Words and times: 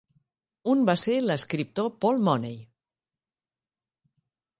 Un 0.71 0.79
va 0.89 0.95
ser 1.01 1.17
l'escriptor 1.25 1.91
Paul 2.05 2.23
Mooney. 2.29 2.57